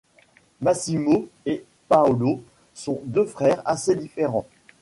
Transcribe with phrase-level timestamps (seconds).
[0.61, 2.41] Massimo et Paolo
[2.73, 4.47] sont deux frères assez différents.